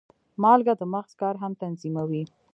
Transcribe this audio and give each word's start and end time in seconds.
مالګه 0.41 0.73
د 0.79 0.83
مغز 0.93 1.11
کار 1.21 1.35
هم 1.43 1.51
تنظیموي. 1.61 2.23